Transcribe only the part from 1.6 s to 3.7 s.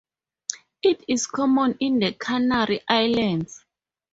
in the Canary Islands.